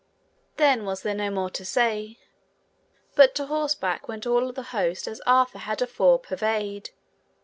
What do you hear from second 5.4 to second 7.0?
had afore purveyed.